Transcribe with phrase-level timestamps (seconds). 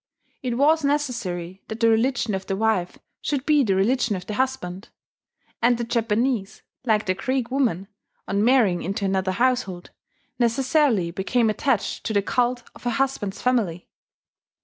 [0.41, 4.33] It was necessary that the religion of the wife should be the religion of the
[4.33, 4.89] husband;
[5.61, 7.87] and the Japanese, like the Greek woman,
[8.27, 9.91] on marrying into another household,
[10.39, 13.89] necessarily became attached to the cult of her husband's family.